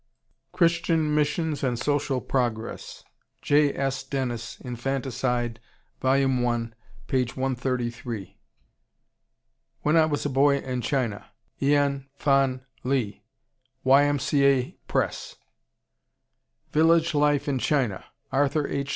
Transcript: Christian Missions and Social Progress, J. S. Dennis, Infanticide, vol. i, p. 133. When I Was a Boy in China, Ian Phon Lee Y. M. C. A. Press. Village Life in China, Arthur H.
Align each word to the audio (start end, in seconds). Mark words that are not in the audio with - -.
Christian 0.51 1.13
Missions 1.13 1.63
and 1.63 1.77
Social 1.77 2.21
Progress, 2.21 3.03
J. 3.43 3.71
S. 3.71 4.01
Dennis, 4.01 4.57
Infanticide, 4.61 5.59
vol. 6.01 6.13
i, 6.13 6.71
p. 7.05 7.23
133. 7.23 8.39
When 9.83 9.95
I 9.95 10.05
Was 10.05 10.25
a 10.25 10.29
Boy 10.29 10.57
in 10.57 10.81
China, 10.81 11.27
Ian 11.61 12.07
Phon 12.17 12.61
Lee 12.83 13.23
Y. 13.83 14.03
M. 14.05 14.17
C. 14.17 14.43
A. 14.43 14.71
Press. 14.87 15.35
Village 16.71 17.13
Life 17.13 17.47
in 17.47 17.59
China, 17.59 18.03
Arthur 18.31 18.67
H. 18.67 18.89